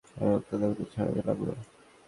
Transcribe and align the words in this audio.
এ 0.15 0.25
রোগ 0.25 0.41
তাদের 0.47 0.67
মধ্যে 0.69 0.85
ছড়াতে 0.93 1.21
লাগল। 1.27 1.47